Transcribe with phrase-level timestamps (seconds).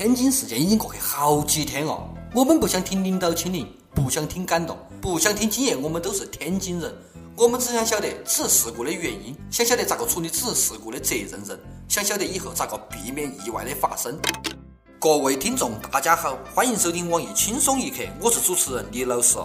[0.00, 6.90] 天津事件已经过去好几天了，我们不想听领导亲临，不想听感动，不想听经验，我们都是天津人，
[7.36, 14.18] 我们只想晓得此事故的原因，想晓得咋个处理此事故的责任人，想晓得以后咋个避免意外的发生。
[14.98, 19.36] 各位听众，大家好，欢迎收听网易轻松一刻，我是主持人李老师。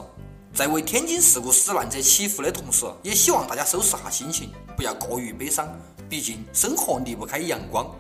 [0.53, 5.67] 在为天津事故死难者祈福的同时，也希望大家收拾下心情，不要过于悲伤。
[6.07, 7.93] 毕竟生活离不开阳光。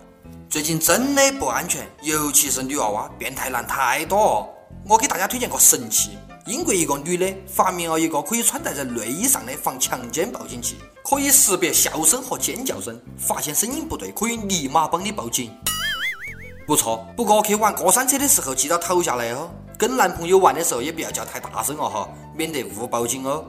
[0.49, 4.17] 最近真的不安全，尤其是女娃娃，变态男太多。
[4.17, 4.49] 哦。
[4.87, 15.51] 我给大家推荐个神器：英国一个女的发明了一个可以穿戴在内衣上的防强奸报警器，可以识别笑声和尖叫声，发现声音不对，可以立马帮你报警。
[16.67, 19.49] 不错，不过去玩过山车的时候记得投下来哦。
[19.77, 23.43] 跟男朋友玩的时候也不要叫太大声哦哈，免得误报警哦。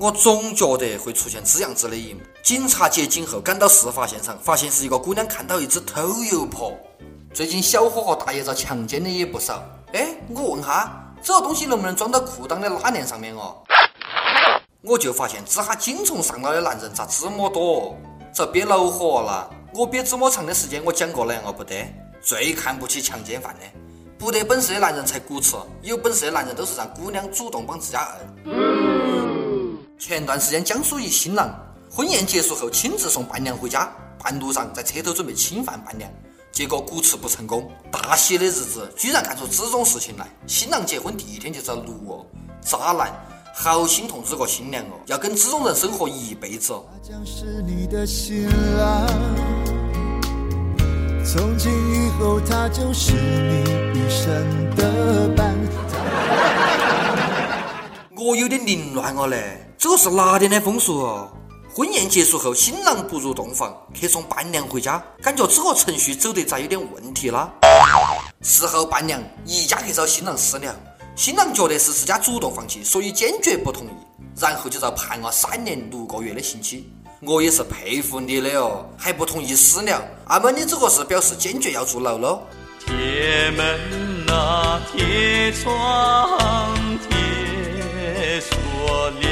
[0.00, 6.72] 我总觉得会出现这样子的一幕：警察接警后赶到事发现场，发现是一个姑娘看到一只偷油婆。
[7.34, 9.60] 最近小伙和大爷遭强奸的也不少。
[9.92, 13.56] 哎，我问哈，这个东西能不能装到裤裆的拉链上面哦？
[14.82, 17.96] 我就发现，这哈精虫上脑的男人咋这么多？
[18.32, 19.50] 这别恼火了。
[19.74, 21.74] 我憋这么长的时间，我讲过两个不得。
[22.22, 23.62] 最看不起强奸犯的。
[24.16, 28.08] 不得本事的男人才骨吃，有本事的男人都是让姑娘主动帮自家
[28.46, 28.97] 摁。
[29.98, 31.52] 前段时间，江苏一新郎
[31.90, 36.08] 婚宴结束后亲自送伴娘回家，半路上在车头准备侵犯伴娘，
[36.52, 37.68] 结果骨吃不成功。
[37.90, 40.24] 大喜的日子居然干出这种事情来！
[40.46, 42.24] 新郎结婚第一天就遭撸哦，
[42.60, 43.12] 渣男，
[43.52, 46.72] 好心痛这个新娘哦，要跟这种人生活一辈子。
[51.26, 53.62] 从今以后，他就是你
[53.98, 55.54] 一生的伴。
[58.16, 61.30] 我有点凌乱了嘞，这个是哪点的风俗哦？
[61.72, 67.48] 婚宴结束后，新郎不入洞房，去送伴娘回家，感觉这个程序走得咋有点问题啦？
[68.42, 70.74] 事后，伴娘一家去找新郎私了，
[71.14, 73.90] 新郎觉得是自家主动放弃，所以坚决不同意，
[74.40, 76.92] 然后就遭判了三年六个月的刑期。
[77.20, 80.02] 我也是佩服你的哦，还不同意私了。
[80.24, 82.42] 阿么你这个是表示坚决要坐牢喽？
[82.84, 86.76] 铁门啊，铁窗，
[87.08, 89.27] 铁锁链。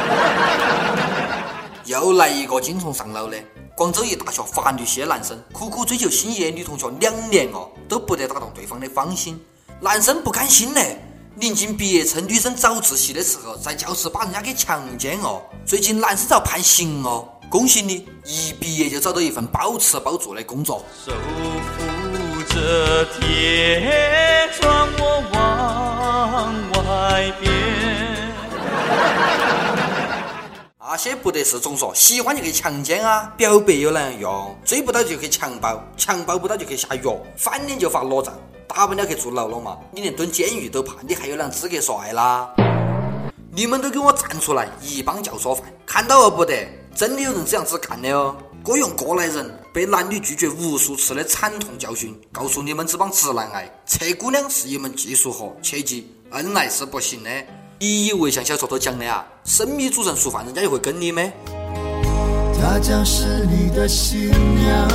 [1.86, 3.36] 又来一个精虫上脑的。
[3.76, 9.42] 广州一大学法律系的男生苦苦追求心仪的女同学两年哦，都不得打动对方的芳心。
[9.80, 10.98] 男生不甘心嘞。
[11.36, 15.40] 临近毕业，趁女生早自习的时候，在教室把人家给强奸哦。
[15.64, 20.84] 最近男生遭判刑哦，恭喜你，一毕业就找到一份包吃包住的工作。
[21.06, 27.50] 守护着铁窗，我往外边。
[31.00, 34.58] 些不得事总说喜欢就去强奸啊，表白有哪样用？
[34.66, 38.30] 追不到就去强暴，强暴不到就去下药，翻脸就发裸照。
[38.68, 42.50] 大不了去坐牢了嘛，你连蹲监狱都怕，你还有哪样资格说爱啦？
[43.50, 46.68] 你们都给我站出来，一帮叫说饭，看到了不得？
[46.94, 48.36] 真的有人这样子干的哦！
[48.66, 57.30] 我用过来人被男女拒绝无数次的惨痛教训，告诉你们这帮直男癌，测姑娘是一门技术活，切记恩爱是不行的。
[57.82, 59.24] 你以为像小说都讲的啊？
[59.42, 61.22] 生米煮成熟饭，人家就会跟你吗？
[62.60, 64.88] 她将是你的新娘。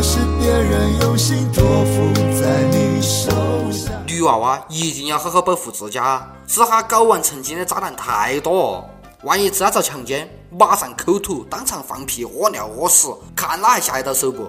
[0.00, 3.30] 是别人用心托付在你手
[3.70, 3.92] 上。
[4.06, 8.88] 女娃娃一定要好好保护自家，这哈搞完成精的渣男太多，
[9.24, 14.48] 万一真遭强奸，马上抠吐，当场放屁、屙尿、屙屎，看哪还下得到手不？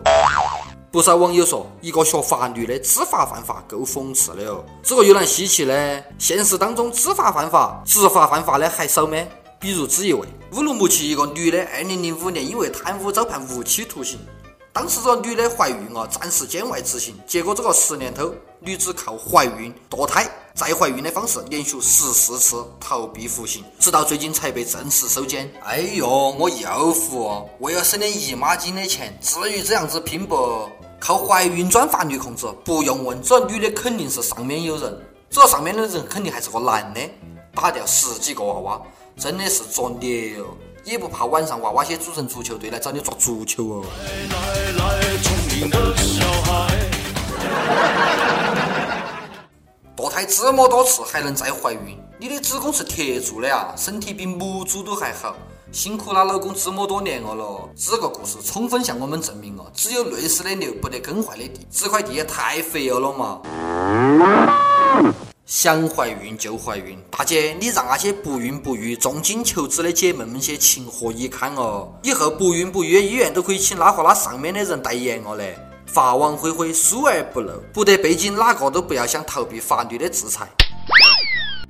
[0.91, 4.65] 不少网友说，一个学法律的知法犯法，够讽刺的哦。
[4.81, 6.03] 这个有哪稀奇的？
[6.17, 9.15] 现实当中知法犯法、执法犯法的还少吗？
[9.59, 14.19] 比如这一位，乌鲁木齐一个女的，二零零五年因为贪污遭判无期徒刑。
[14.71, 17.15] 当时这女的怀孕哦，暂时监外执行。
[17.25, 25.51] 结果这个十年头，女子靠怀孕、堕胎、再怀孕的方式，连续十四次逃避服刑，直到最近才被正式收监。
[25.63, 27.49] 哎呦，我又服！
[27.59, 30.69] 为了省点姨妈巾的钱，至于这样子拼不？
[30.99, 35.01] 靠怀孕转法律控制，不用问，这女的肯定是上面有人。
[35.29, 37.01] 这上面的人肯定还是个男的，
[37.55, 38.81] 打掉十几个娃娃，
[39.17, 40.45] 真的是作孽哦！
[40.83, 43.85] 也不怕晚上娃娃些组成足球队来找你抓足球哦！
[49.95, 55.35] 堕胎这么多次还能再怀孕，你的子宫是铁做的啊，身体比母猪都还好，
[55.73, 57.69] 辛苦她老公这么多年了咯。
[57.75, 63.41] 这个故事充分向我们证明了，只有累死的牛不得耕坏的地，这块地也太肥了了嘛！
[65.49, 71.91] 想怀孕就怀孕，大姐，你让那些不孕不育、重金求子的姐妹们些情何以堪哦？
[72.03, 75.57] 以后不孕不育的医院都可以请那和那上面的人代言了嘞。
[75.87, 80.47] 法网恢恢，疏而不漏，不得背景哪个都不要想逃避法律的制裁。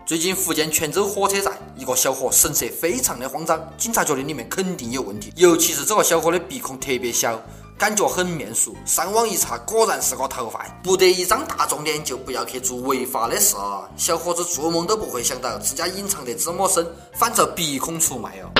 [0.06, 7.42] 最近福建泉州火车站一个小伙神色非常的慌张，警察觉得里面肯定有问题，尤其是这个小伙的鼻孔特别小。
[7.80, 10.62] 感觉很面熟，上网一查，果然是个逃犯。
[10.84, 13.56] 不得一张大众脸就不要去做违法的事！
[13.96, 18.52] 小伙子做梦都不会想到自家隐藏得这么深，反着鼻孔出卖哦！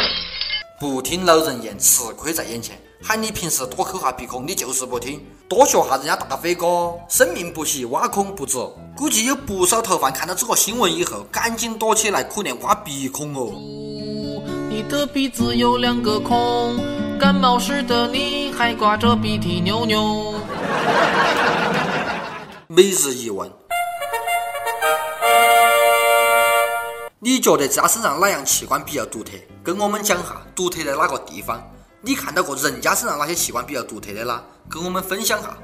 [0.80, 2.82] 不听老人言，吃亏在眼前。
[3.04, 5.22] 喊你平时多抠下鼻孔，你就是不听。
[5.50, 8.58] 多学下人家大飞哥，生命不息，挖孔不止。
[8.96, 13.52] 估计有不少逃犯看到这个新闻以后，赶紧躲起来，苦练挖鼻孔哦。
[14.70, 16.80] 你的鼻子有两个孔。
[17.20, 20.36] 感冒时的你还挂着鼻涕牛牛。
[22.68, 23.52] 每日一问：
[27.20, 29.34] 你觉得自家身上哪样器官比较独特？
[29.62, 31.62] 跟我们讲下，独特在哪个地方？
[32.00, 34.42] 你看到过人家身上哪些器官比较独特的啦？
[34.70, 35.58] 跟我们分享下。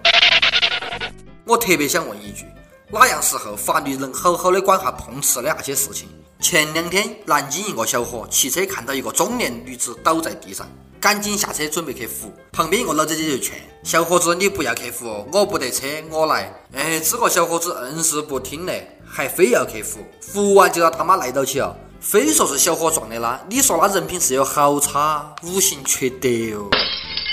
[1.46, 2.46] 我特别想问一句：
[2.92, 6.10] 哪样时候法律能好好的管下碰瓷的那些事情？
[6.42, 10.68] 前两天，南京一个小伙骑车看到一个中年女子倒在地上。
[11.06, 20.00] 赶紧下车准备去扶，旁边一个老姐姐就劝小伙子：“你不要去扶，我不得车，我来。”哎，这个小伙子硬是不听嘞，还非要去扶。
[20.20, 23.40] 扶完就要他妈赖到起哦，非说是小伙撞的啦。
[23.48, 26.72] 你说他人品是有好差，五行缺德哦。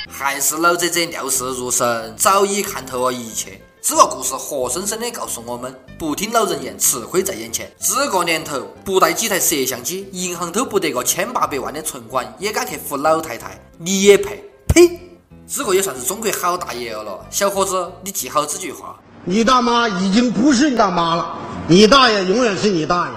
[0.07, 3.59] 还是老姐姐料事如神，早已看透了一切。
[3.85, 7.69] 这个故事活生生的告诉我们：不听老人言，吃亏在眼前。
[7.81, 13.61] 这个年头，不带几台摄像机，银行都不得个千八百万的存款，也敢去扶老太太？
[13.79, 14.45] 你也配？
[14.69, 15.01] 呸！
[15.49, 17.27] 这个也算是中国好大爷了。
[17.29, 21.37] 小伙子，你记好这句话：你大妈已经不是你大妈了，
[21.67, 23.15] 你大爷永远是你大爷。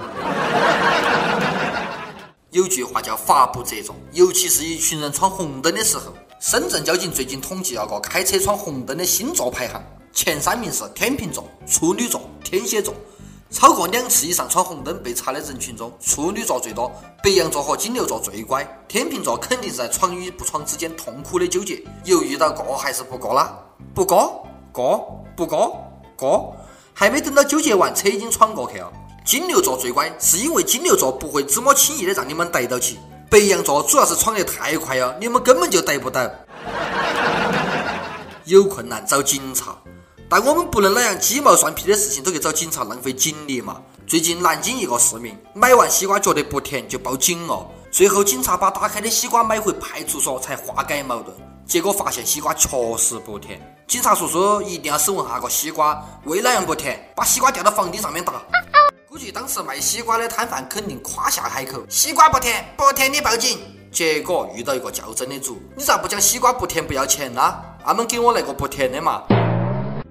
[2.50, 6.12] 有句话叫“法不责众”，尤其是一群人闯红灯的时候。
[6.40, 9.82] 深圳交警最近统计了个开车闯红灯的星座排行。
[10.16, 12.94] 前三名是天秤座、处女座、天蝎座，
[13.50, 16.90] 超过两次以上闯红灯被查的人群中，处女座最多，
[17.22, 23.58] 白羊座和金牛座最乖，天秤座肯定是在闯与不闯之间痛苦的纠结，犹豫到过还是不过啦？
[23.94, 25.86] 不过，过，不过，
[26.16, 26.56] 过，
[26.94, 28.90] 还没等到纠结完，车已经闯过去了。
[29.22, 32.98] 金牛座最乖，是因为金牛座不会这么轻易的让你们逮到起，
[33.28, 36.26] 白羊座主要是闯得太快了，你们根本就逮不到。
[38.46, 39.76] 有困难找警察。
[40.28, 43.80] 但我们不能那样鸡毛蒜皮的事情都去找警察浪费警力嘛。
[44.08, 51.36] 最近南京一个市民买完西瓜觉得不甜就报警了，最后警察把打开的西瓜买回派出所才化解矛盾。
[51.64, 53.60] 结果发现西瓜确实不甜。
[53.86, 58.42] 警察叔叔一定要审问下个西瓜为哪样不甜，把西瓜掉到房顶上面打。
[59.08, 63.60] 估计当时卖西瓜的摊贩肯定夸下海口：西瓜不甜，不甜你报警。
[63.92, 67.54] 结果遇到一个较真的主，你咋不讲西瓜不甜不要钱呢？
[67.84, 69.22] 阿们给我来个不甜的嘛。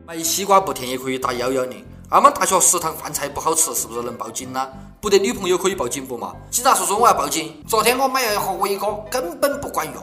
[0.08, 1.84] 买西瓜不甜也可以打幺幺零。
[2.10, 4.70] 俺们大学食堂饭菜不好吃，是不是能报警呢？
[5.02, 6.32] 不得女朋友可以报警不嘛？
[6.52, 7.60] 警察叔叔，我要报警。
[7.68, 9.96] 昨天我买了一盒伟哥，根本不管用。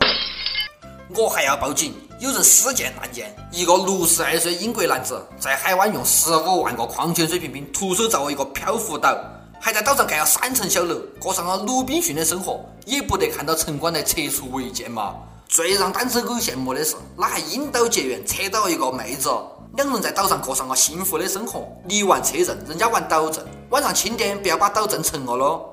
[1.17, 1.95] 我还要报警。
[2.19, 9.17] 有人私建案件，一个六十二岁英国男子在海湾用十五万个矿泉水瓶瓶徒手造了一个漂浮岛，
[9.61, 15.15] 还在岛上盖了三层小楼，过上了鲁滨逊的生活，也不得看到城管来拆除违建嘛？
[15.47, 19.31] 最让单身狗羡慕的是，他还引导结缘，扯到一个妹子。
[19.75, 21.67] 两人在岛上过上了幸福的生活。
[21.87, 23.43] 你玩车震，人家玩岛震。
[23.71, 25.67] 晚上清点，不要把岛震沉了喽。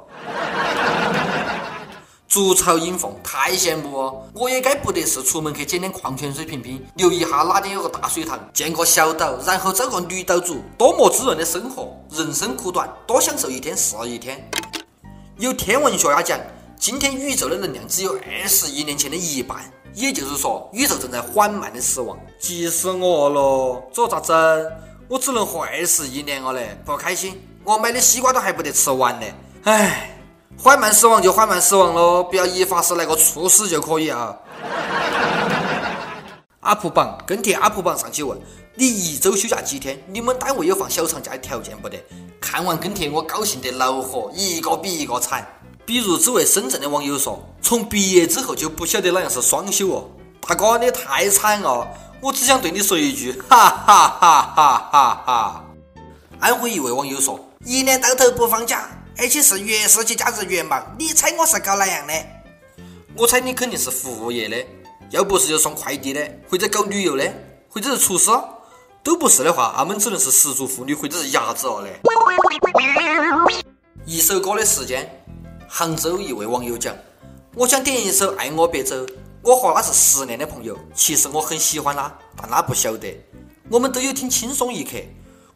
[2.30, 4.24] 竹草引凤，太羡慕哦！
[4.34, 11.92] 我也该不得事出门去捡点矿泉水瓶瓶，留意下哪点有个大水塘，建个小岛，然后找个女岛主，多么滋润的生活！
[12.12, 14.50] 人生苦短，多享受一天是一天。
[15.38, 16.40] 有天文学家讲，
[16.80, 19.60] 今天宇宙的能量只有二十亿年前的一半。
[19.94, 23.84] 也就是说，宇宙正在缓慢的死亡，急死我了！
[23.92, 24.36] 这咋整？
[25.08, 27.42] 我只能活二十一年了嘞，不开心！
[27.64, 29.26] 我买的西瓜都还不得吃完呢。
[29.64, 30.22] 唉，
[30.58, 34.38] 缓慢死亡就缓慢死亡喽，不要一发死来个猝死就可以啊！
[36.62, 38.40] 阿普榜跟帖，阿普榜上去问
[38.76, 40.02] 你一周休假几天？
[40.08, 41.98] 你们单位有放小长假的条件不得？
[42.40, 45.46] 看完跟帖，我高兴得恼火，一个比一个惨。
[45.90, 50.08] 比如这位深圳的网友说：“从毕业之后就不晓得哪样是双休哦，
[50.40, 51.88] 大哥你太惨了，
[52.22, 55.66] 我只想对你说一句，哈哈哈哈哈哈。”
[56.40, 62.14] 安徽一位网友说：“一年到头不放假，而且是越是节假日越忙，你猜我是搞哪样的？
[63.16, 64.64] 我猜你肯定是服务业的，
[65.10, 67.24] 要不是就送快递的，或者搞旅游的，
[67.68, 68.30] 或者是厨师。
[69.02, 72.00] 都不是的话，阿们只能是十足妇女或者是伢子了嘞。
[74.06, 75.19] 一首歌的时间，
[75.72, 76.96] 杭州一位网友讲
[77.54, 78.96] ：“我想点一首《爱我别走》，
[79.44, 83.16] 我和他是十年的朋友，其实我很喜欢他，但他不晓得。
[83.70, 84.98] 我们都有听轻松一刻，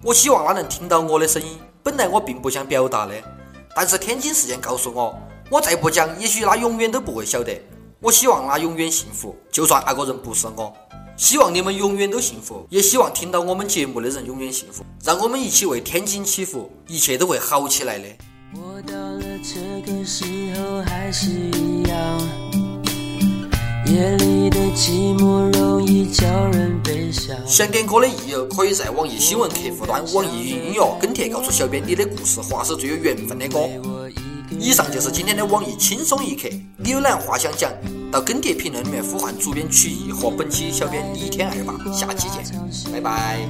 [0.03, 1.57] 我希望他能听到我的声音。
[1.81, 3.13] 本来我并不想表达的，
[3.75, 5.17] 但是天津事件告诉我，
[5.49, 7.59] 我再不讲，也许他永远都不会晓得。
[7.99, 10.71] 我希望他永远幸福，就算那个人不是我。”
[11.17, 14.83] 希望你们永远都幸福，也希望听到我们节目的人永远幸福。
[15.03, 18.05] 让我们一起为天津祈福，一切都会好起来的。
[21.13, 22.19] 是一样，
[23.85, 27.37] 夜里的寂寞容易叫人悲伤。
[27.45, 33.69] 想点歌的益友可以在网易新闻客户端、网易云音乐跟帖告诉小编你的故事或是最有缘分的歌。
[34.59, 37.71] 以上就是今天的网易轻松一刻，你有哪话想讲？
[38.11, 42.43] 到跟帖评论里面呼唤主编曲艺和本期小编李天二吧，下期见，
[42.91, 43.47] 拜拜。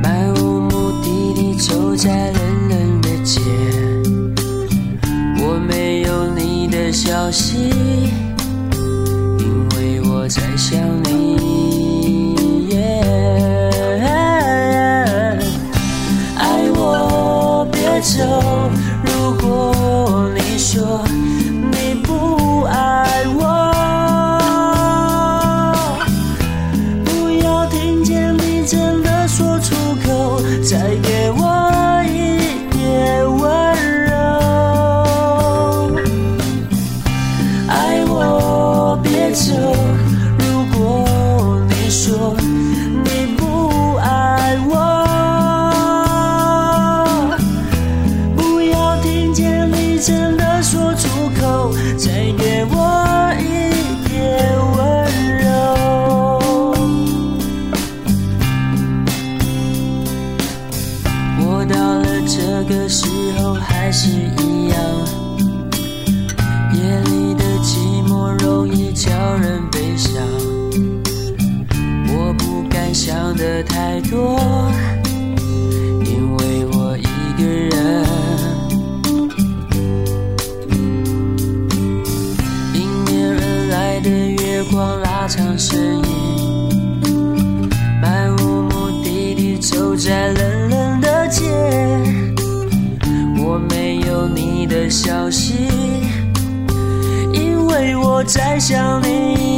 [0.00, 3.87] 漫无目的地走在冷冷的街，我
[5.58, 7.70] 没有你的消息，
[9.38, 11.27] 因为我在想你。
[74.10, 74.38] 多
[76.04, 77.02] 因为我一
[77.36, 78.06] 个人
[82.74, 91.44] 迎面而来的月光拉长身影漫无目的地走在冷冷的街
[93.44, 95.54] 我没有你的消息
[97.34, 99.57] 因为我在想你。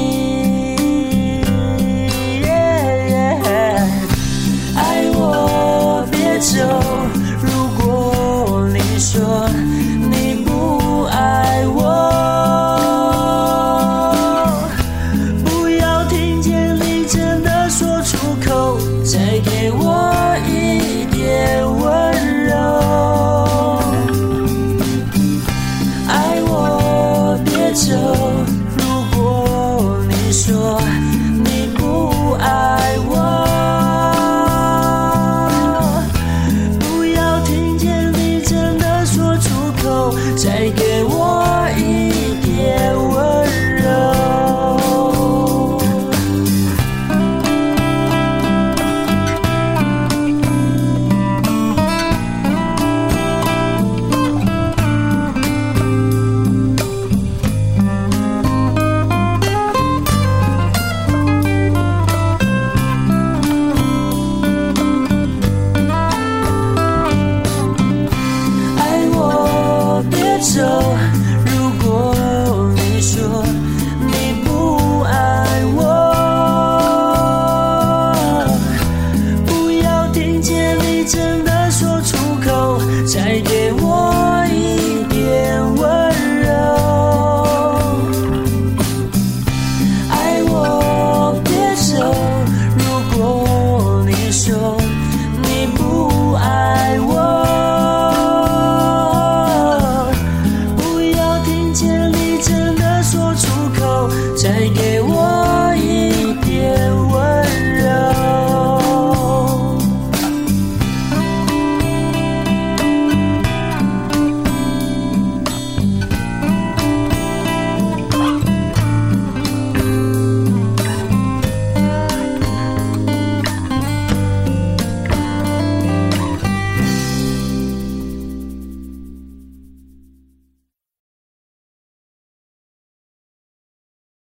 [6.40, 6.79] your